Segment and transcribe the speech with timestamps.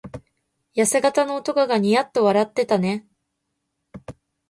[0.73, 3.07] やせ型の男がニヤッと笑ってたずね
[4.07, 4.15] た。